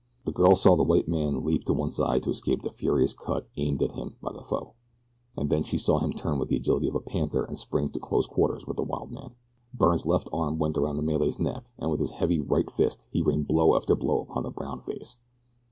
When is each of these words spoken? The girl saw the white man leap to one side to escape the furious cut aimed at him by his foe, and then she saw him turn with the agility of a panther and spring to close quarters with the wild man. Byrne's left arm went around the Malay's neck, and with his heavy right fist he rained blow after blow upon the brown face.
The 0.25 0.31
girl 0.31 0.55
saw 0.55 0.75
the 0.75 0.81
white 0.81 1.07
man 1.07 1.43
leap 1.45 1.65
to 1.65 1.73
one 1.75 1.91
side 1.91 2.23
to 2.23 2.31
escape 2.31 2.63
the 2.63 2.71
furious 2.71 3.13
cut 3.13 3.45
aimed 3.55 3.83
at 3.83 3.91
him 3.91 4.15
by 4.19 4.33
his 4.33 4.41
foe, 4.47 4.73
and 5.37 5.47
then 5.51 5.61
she 5.61 5.77
saw 5.77 5.99
him 5.99 6.11
turn 6.11 6.39
with 6.39 6.49
the 6.49 6.55
agility 6.55 6.87
of 6.87 6.95
a 6.95 6.99
panther 6.99 7.43
and 7.43 7.59
spring 7.59 7.89
to 7.89 7.99
close 7.99 8.25
quarters 8.25 8.65
with 8.65 8.77
the 8.77 8.83
wild 8.83 9.11
man. 9.11 9.35
Byrne's 9.75 10.07
left 10.07 10.27
arm 10.33 10.57
went 10.57 10.75
around 10.75 10.97
the 10.97 11.03
Malay's 11.03 11.37
neck, 11.39 11.67
and 11.77 11.91
with 11.91 11.99
his 11.99 12.13
heavy 12.17 12.39
right 12.39 12.67
fist 12.67 13.09
he 13.11 13.21
rained 13.21 13.45
blow 13.47 13.75
after 13.75 13.95
blow 13.95 14.21
upon 14.21 14.41
the 14.41 14.49
brown 14.49 14.79
face. 14.79 15.17